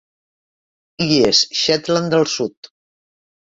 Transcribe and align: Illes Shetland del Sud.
Illes 1.05 1.43
Shetland 1.61 2.13
del 2.17 2.29
Sud. 2.35 2.75